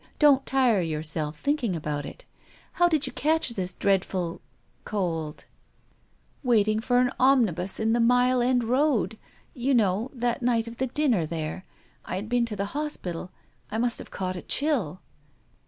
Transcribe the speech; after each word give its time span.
Don't 0.17 0.47
tire 0.47 0.81
yourself, 0.81 1.37
thinking 1.39 1.75
about 1.75 2.07
it 2.07 2.25
all. 2.27 2.67
How 2.71 2.87
did 2.89 3.05
you 3.05 3.13
catch 3.13 3.49
this 3.51 3.71
dreadful— 3.71 4.41
cold?"" 4.83 5.45
Waiting 6.43 6.79
for 6.79 6.97
an 6.97 7.11
omnibus 7.19 7.79
in 7.79 7.93
the 7.93 7.99
Mile 7.99 8.41
End 8.41 8.63
Road. 8.63 9.19
You 9.53 9.75
know 9.75 10.09
that 10.15 10.41
night 10.41 10.67
of 10.67 10.77
the 10.77 10.87
dinner 10.87 11.27
here. 11.27 11.65
I 12.03 12.15
had 12.15 12.29
been 12.29 12.47
to 12.47 12.55
the 12.55 12.65
hospital. 12.73 13.29
I 13.69 13.77
must 13.77 13.99
have 13.99 14.09
caught 14.09 14.35
a 14.35 14.41
chill." 14.41 15.01